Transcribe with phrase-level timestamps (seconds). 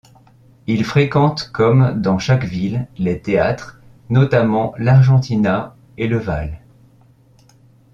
[0.65, 6.59] Il fréquente comme dans chaque ville les théâtres notamment l'Argentina et le Valle.